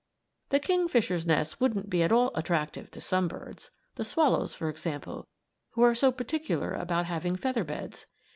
The 0.49 0.59
kingfisher's 0.59 1.27
nest 1.27 1.61
wouldn't 1.61 1.87
be 1.87 2.01
at 2.01 2.11
all 2.11 2.31
attractive 2.33 2.89
to 2.89 2.99
some 2.99 3.27
birds 3.27 3.69
the 3.97 4.03
swallows, 4.03 4.55
for 4.55 4.67
example, 4.67 5.27
who 5.73 5.83
are 5.83 5.93
so 5.93 6.11
particular 6.11 6.71
about 6.73 7.05
having 7.05 7.35
feather 7.35 7.63
beds. 7.63 8.07